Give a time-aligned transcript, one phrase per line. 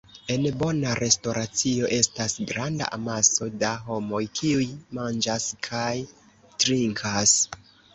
[0.35, 4.69] En bona restoracio estas granda amaso da homoj, kiuj
[5.03, 5.89] manĝas kaj
[6.31, 7.43] trinkas.